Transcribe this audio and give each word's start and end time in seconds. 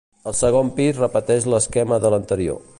El 0.29 0.35
segon 0.37 0.71
pis 0.79 1.01
repeteix 1.03 1.47
l'esquema 1.53 2.03
de 2.07 2.15
l'anterior. 2.15 2.63